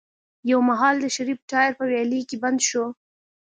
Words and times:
يو 0.51 0.59
مهال 0.69 0.95
د 1.01 1.05
شريف 1.15 1.39
ټاير 1.51 1.71
په 1.79 1.83
ويالې 1.89 2.21
کې 2.29 2.37
بند 2.43 2.59
شو. 2.67 2.85